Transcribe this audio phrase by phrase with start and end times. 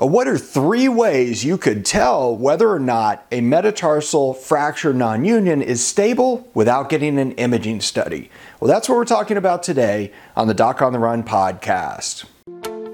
[0.00, 5.60] Uh, what are three ways you could tell whether or not a metatarsal fracture non-union
[5.60, 8.30] is stable without getting an imaging study?
[8.60, 12.24] Well, that's what we're talking about today on the Doc on the Run podcast.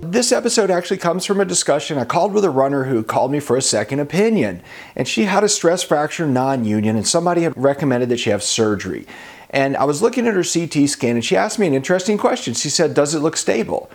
[0.00, 3.40] This episode actually comes from a discussion I called with a runner who called me
[3.40, 4.62] for a second opinion.
[4.94, 8.42] And she had a stress fracture non union, and somebody had recommended that she have
[8.42, 9.06] surgery.
[9.50, 12.54] And I was looking at her CT scan, and she asked me an interesting question.
[12.54, 13.90] She said, Does it look stable?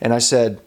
[0.00, 0.60] And I said,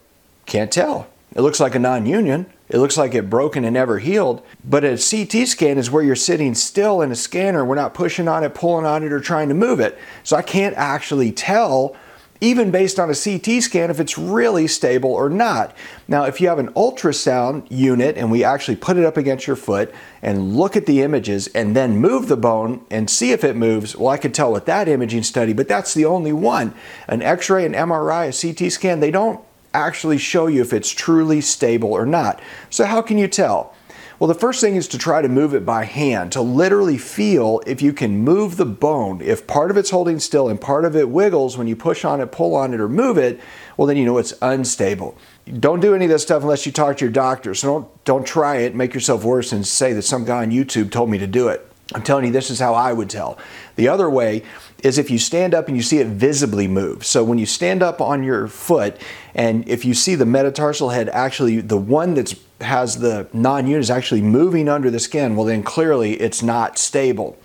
[0.48, 1.08] Can't tell.
[1.36, 2.48] It looks like a non union.
[2.68, 4.42] It looks like it broken and never healed.
[4.64, 7.64] But a CT scan is where you're sitting still in a scanner.
[7.64, 9.98] We're not pushing on it, pulling on it, or trying to move it.
[10.24, 11.96] So I can't actually tell
[12.42, 15.76] even based on a CT scan, if it's really stable or not.
[16.08, 19.56] Now, if you have an ultrasound unit and we actually put it up against your
[19.56, 23.56] foot and look at the images and then move the bone and see if it
[23.56, 26.74] moves, well, I could tell with that imaging study, but that's the only one.
[27.08, 29.42] An x ray, an MRI, a CT scan, they don't
[29.74, 32.42] actually show you if it's truly stable or not.
[32.70, 33.74] So, how can you tell?
[34.20, 37.62] Well, the first thing is to try to move it by hand, to literally feel
[37.66, 39.22] if you can move the bone.
[39.22, 42.20] If part of it's holding still and part of it wiggles when you push on
[42.20, 43.40] it, pull on it, or move it,
[43.78, 45.18] well, then you know it's unstable.
[45.62, 47.56] Don't do any of this stuff unless you talk to your doctor.
[47.56, 50.92] So don't, don't try it, make yourself worse, and say that some guy on YouTube
[50.92, 51.66] told me to do it.
[51.96, 53.40] I'm telling you, this is how I would tell.
[53.78, 54.44] The other way
[54.84, 57.06] is if you stand up and you see it visibly move.
[57.06, 59.00] So when you stand up on your foot
[59.34, 63.90] and if you see the metatarsal head actually, the one that's has the non-union is
[63.90, 67.38] actually moving under the skin, well then clearly it's not stable.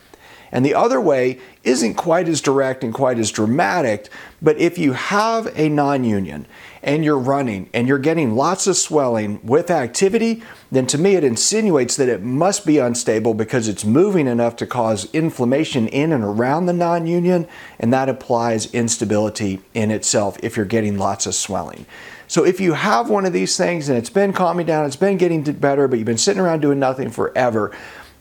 [0.54, 4.08] And the other way isn't quite as direct and quite as dramatic,
[4.40, 6.46] but if you have a non union
[6.80, 11.24] and you're running and you're getting lots of swelling with activity, then to me it
[11.24, 16.22] insinuates that it must be unstable because it's moving enough to cause inflammation in and
[16.22, 17.48] around the non union,
[17.80, 21.84] and that implies instability in itself if you're getting lots of swelling.
[22.28, 25.18] So if you have one of these things and it's been calming down, it's been
[25.18, 27.72] getting better, but you've been sitting around doing nothing forever,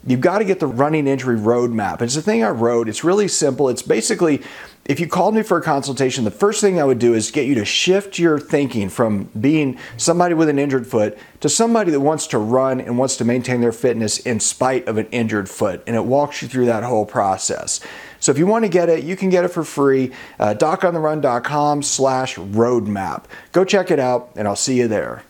[0.06, 2.02] you've got to get the running injury roadmap.
[2.02, 2.90] It's a thing I wrote.
[2.90, 3.70] It's really simple.
[3.70, 4.42] It's basically
[4.86, 7.46] if you called me for a consultation, the first thing I would do is get
[7.46, 12.02] you to shift your thinking from being somebody with an injured foot to somebody that
[12.02, 15.84] wants to run and wants to maintain their fitness in spite of an injured foot.
[15.88, 17.80] And it walks you through that whole process.
[18.20, 20.12] So if you want to get it, you can get it for free.
[20.38, 23.26] Uh, docontherun.com slash roadmap.
[23.54, 25.24] Go check it out, and I'll see you there.